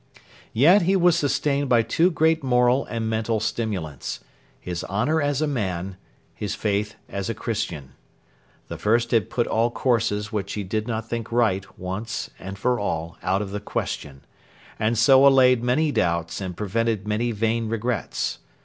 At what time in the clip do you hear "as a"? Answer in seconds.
5.21-5.47, 7.07-7.35